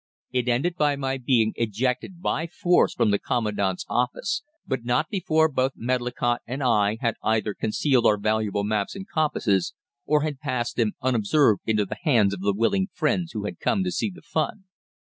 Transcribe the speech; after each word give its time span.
It 0.31 0.47
ended 0.49 0.77
by 0.77 0.95
my 0.95 1.19
being 1.19 1.53
ejected 1.57 2.23
by 2.23 2.47
force 2.47 2.95
from 2.95 3.11
the 3.11 3.19
Commandant's 3.19 3.85
office, 3.87 4.41
but 4.65 4.83
not 4.83 5.09
before 5.09 5.47
both 5.47 5.73
Medlicott 5.75 6.41
and 6.47 6.63
I 6.63 6.97
had 7.01 7.17
either 7.21 7.53
concealed 7.53 8.07
our 8.07 8.17
valuable 8.17 8.63
maps 8.63 8.95
and 8.95 9.07
compasses 9.07 9.75
or 10.07 10.23
had 10.23 10.39
passed 10.39 10.75
them 10.75 10.93
unobserved 11.03 11.61
into 11.67 11.85
the 11.85 11.97
hands 12.01 12.33
of 12.33 12.39
the 12.39 12.51
willing 12.51 12.87
friends 12.91 13.33
who 13.33 13.45
had 13.45 13.59
come 13.59 13.83
to 13.83 13.91
see 13.91 14.09
the 14.09 14.23
fun." 14.23 14.63